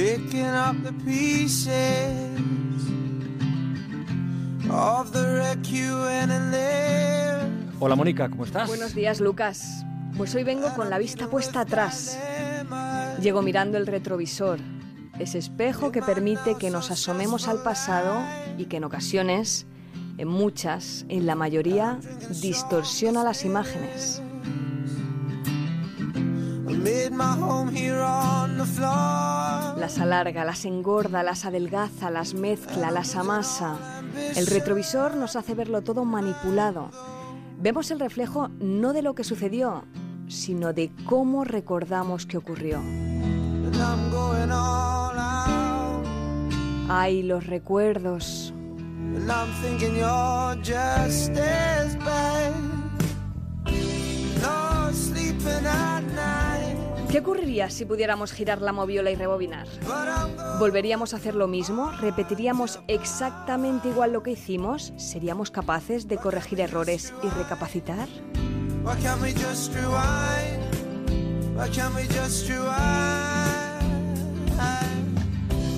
picking 0.00 0.46
up 0.46 0.76
the 0.82 0.92
pieces 1.04 1.68
of 4.70 5.12
the 5.12 5.22
wreck 5.34 5.58
you 5.70 5.94
went 6.04 6.32
and 6.32 6.50
left. 6.50 7.80
Hola 7.80 7.96
Mónica, 7.96 8.30
¿cómo 8.30 8.44
estás? 8.44 8.66
Buenos 8.68 8.94
días, 8.94 9.20
Lucas. 9.20 9.84
Pues 10.16 10.34
hoy 10.34 10.44
vengo 10.44 10.72
con 10.74 10.88
la 10.88 10.98
vista 10.98 11.28
puesta 11.28 11.60
atrás. 11.60 12.18
Llego 13.20 13.42
mirando 13.42 13.76
el 13.76 13.86
retrovisor, 13.86 14.58
ese 15.18 15.38
espejo 15.38 15.92
que 15.92 16.00
permite 16.00 16.56
que 16.56 16.70
nos 16.70 16.90
asomemos 16.90 17.46
al 17.46 17.62
pasado 17.62 18.22
y 18.56 18.66
que 18.66 18.78
en 18.78 18.84
ocasiones, 18.84 19.66
en 20.16 20.28
muchas, 20.28 21.04
en 21.10 21.26
la 21.26 21.34
mayoría, 21.34 21.98
distorsiona 22.40 23.22
las 23.22 23.44
imágenes. 23.44 24.22
I 26.68 26.72
made 26.82 27.10
my 27.10 27.36
home 27.36 27.68
here 27.68 28.00
on 28.00 28.56
the 28.56 28.64
floor. 28.64 29.69
Las 29.80 29.98
alarga, 29.98 30.44
las 30.44 30.66
engorda, 30.66 31.22
las 31.22 31.46
adelgaza, 31.46 32.10
las 32.10 32.34
mezcla, 32.34 32.90
las 32.90 33.16
amasa. 33.16 33.78
El 34.36 34.46
retrovisor 34.46 35.16
nos 35.16 35.36
hace 35.36 35.54
verlo 35.54 35.80
todo 35.80 36.04
manipulado. 36.04 36.90
Vemos 37.58 37.90
el 37.90 37.98
reflejo 37.98 38.48
no 38.58 38.92
de 38.92 39.00
lo 39.00 39.14
que 39.14 39.24
sucedió, 39.24 39.84
sino 40.28 40.74
de 40.74 40.92
cómo 41.06 41.44
recordamos 41.44 42.26
que 42.26 42.36
ocurrió. 42.36 42.78
Ay, 46.90 47.22
los 47.22 47.46
recuerdos. 47.46 48.52
¿Qué 57.20 57.24
ocurriría 57.24 57.68
si 57.68 57.84
pudiéramos 57.84 58.32
girar 58.32 58.62
la 58.62 58.72
moviola 58.72 59.10
y 59.10 59.14
rebobinar? 59.14 59.66
¿Volveríamos 60.58 61.12
a 61.12 61.18
hacer 61.18 61.34
lo 61.34 61.48
mismo? 61.48 61.90
¿Repetiríamos 62.00 62.80
exactamente 62.88 63.90
igual 63.90 64.14
lo 64.14 64.22
que 64.22 64.30
hicimos? 64.30 64.94
¿Seríamos 64.96 65.50
capaces 65.50 66.08
de 66.08 66.16
corregir 66.16 66.60
errores 66.60 67.12
y 67.22 67.28
recapacitar? 67.28 68.08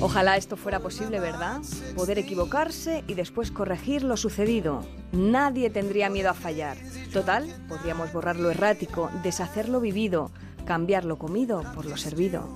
Ojalá 0.00 0.36
esto 0.36 0.56
fuera 0.56 0.80
posible, 0.80 1.20
¿verdad? 1.20 1.60
Poder 1.94 2.18
equivocarse 2.18 3.04
y 3.06 3.14
después 3.14 3.52
corregir 3.52 4.02
lo 4.02 4.16
sucedido. 4.16 4.84
Nadie 5.12 5.70
tendría 5.70 6.10
miedo 6.10 6.30
a 6.30 6.34
fallar. 6.34 6.76
Total, 7.12 7.46
podríamos 7.68 8.12
borrar 8.12 8.34
lo 8.34 8.50
errático, 8.50 9.08
deshacer 9.22 9.68
lo 9.68 9.80
vivido, 9.80 10.32
cambiar 10.68 11.06
lo 11.06 11.16
comido 11.16 11.62
por 11.74 11.86
lo 11.86 11.96
servido. 11.96 12.46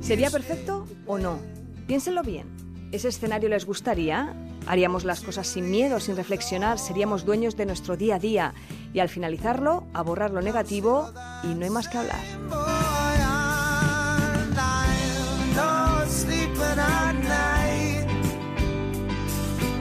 ¿Sería 0.00 0.30
perfecto 0.30 0.86
o 1.06 1.18
no? 1.18 1.38
Piénsenlo 1.86 2.22
bien. 2.22 2.46
¿Ese 2.90 3.08
escenario 3.08 3.50
les 3.50 3.66
gustaría? 3.66 4.34
¿Haríamos 4.66 5.04
las 5.04 5.20
cosas 5.20 5.46
sin 5.46 5.70
miedo, 5.70 6.00
sin 6.00 6.16
reflexionar? 6.16 6.78
¿Seríamos 6.78 7.26
dueños 7.26 7.54
de 7.54 7.66
nuestro 7.66 7.98
día 7.98 8.14
a 8.14 8.18
día? 8.18 8.54
Y 8.94 9.00
al 9.00 9.10
finalizarlo, 9.10 9.84
a 9.92 10.00
borrar 10.00 10.30
lo 10.30 10.40
negativo 10.40 11.12
y 11.44 11.48
no 11.48 11.64
hay 11.64 11.70
más 11.70 11.88
que 11.88 11.98
hablar. 11.98 12.24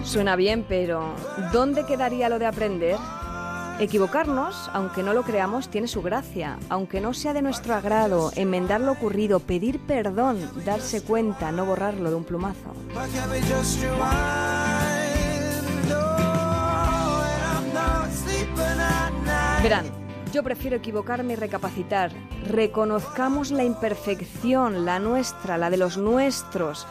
Suena 0.04 0.36
bien, 0.36 0.66
pero 0.68 1.16
¿dónde 1.54 1.86
quedaría 1.86 2.28
lo 2.28 2.38
de 2.38 2.46
aprender? 2.46 2.98
Equivocarnos, 3.82 4.70
aunque 4.74 5.02
no 5.02 5.12
lo 5.16 5.24
creamos, 5.24 5.70
tiene 5.70 5.88
su 5.88 6.04
gracia. 6.04 6.60
Aunque 6.70 7.02
no 7.02 7.16
sea 7.16 7.34
de 7.34 7.42
nuestro 7.42 7.74
agrado, 7.74 8.32
enmendar 8.36 8.80
lo 8.80 8.92
ocurrido, 8.92 9.40
pedir 9.40 9.80
perdón, 9.80 10.38
darse 10.64 11.02
cuenta, 11.02 11.52
no 11.52 11.66
borrarlo 11.66 12.12
de 12.12 12.16
un 12.16 12.24
plumazo. 12.24 12.76
Verán, 19.64 19.86
yo 20.32 20.44
prefiero 20.44 20.78
equivocarme 20.78 21.34
y 21.34 21.38
recapacitar. 21.38 22.12
Reconozcamos 22.48 23.50
la 23.50 23.64
imperfección, 23.64 24.86
la 24.86 25.00
nuestra, 25.00 25.58
la 25.58 25.72
de 25.72 25.78
los 25.78 25.98
nuestros, 25.98 26.86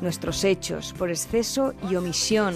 nuestros 0.00 0.44
hechos, 0.44 0.94
por 0.96 1.10
exceso 1.10 1.74
y 1.90 1.96
omisión. 1.96 2.54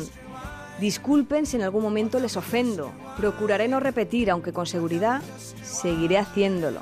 Disculpen 0.81 1.47
si 1.47 1.57
en 1.57 1.63
algún 1.63 1.83
momento 1.83 2.21
les 2.21 2.37
ofendo. 2.37 2.93
Procuraré 3.17 3.67
no 3.67 3.81
repetir, 3.81 4.31
aunque 4.31 4.53
con 4.53 4.67
seguridad 4.67 5.23
seguiré 5.63 6.19
haciéndolo. 6.19 6.81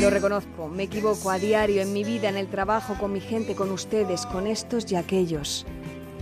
Lo 0.00 0.10
reconozco, 0.10 0.68
me 0.68 0.84
equivoco 0.84 1.30
a 1.30 1.38
diario 1.38 1.82
en 1.82 1.92
mi 1.92 2.04
vida, 2.04 2.28
en 2.28 2.36
el 2.36 2.46
trabajo, 2.46 2.94
con 3.00 3.12
mi 3.12 3.20
gente, 3.20 3.56
con 3.56 3.72
ustedes, 3.72 4.26
con 4.26 4.46
estos 4.46 4.90
y 4.92 4.94
aquellos. 4.94 5.66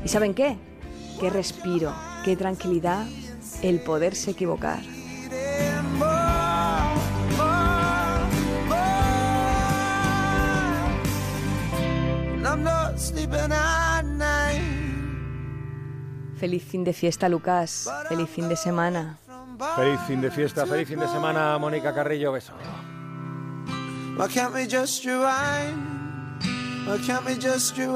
¿Y 0.03 0.09
saben 0.09 0.33
qué? 0.33 0.57
Qué 1.21 1.29
respiro, 1.29 1.93
qué 2.25 2.37
tranquilidad 2.37 3.07
el 3.63 3.81
poderse 3.81 4.31
equivocar. 4.31 4.96
Feliz 16.39 16.63
fin 16.65 16.83
de 16.83 16.93
fiesta, 16.93 17.29
Lucas. 17.29 17.89
Feliz 18.09 18.31
fin 18.31 18.49
de 18.49 18.57
semana. 18.57 19.19
Feliz 19.77 20.01
fin 20.07 20.21
de 20.21 20.31
fiesta, 20.31 20.67
feliz 20.67 20.89
fin 20.89 20.99
de 20.99 21.09
semana, 21.09 21.59
Mónica 21.59 21.95
Carrillo, 21.95 22.33
beso. 22.33 22.55